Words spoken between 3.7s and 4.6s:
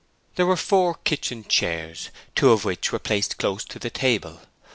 the table.